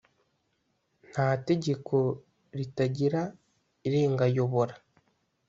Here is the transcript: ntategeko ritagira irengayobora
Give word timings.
ntategeko 1.09 1.95
ritagira 2.57 3.21
irengayobora 3.87 4.73